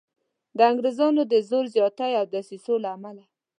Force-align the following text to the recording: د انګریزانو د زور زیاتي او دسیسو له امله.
د 0.57 0.59
انګریزانو 0.71 1.21
د 1.31 1.33
زور 1.49 1.65
زیاتي 1.75 2.11
او 2.19 2.25
دسیسو 2.33 2.73
له 2.83 2.89
امله. 2.95 3.23